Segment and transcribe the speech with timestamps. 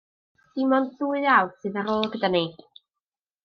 [0.55, 2.45] Dim ond dwy awr sydd ar ôl gyda ni.